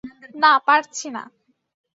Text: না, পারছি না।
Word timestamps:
না, 0.41 0.51
পারছি 0.67 1.07
না। 1.15 1.23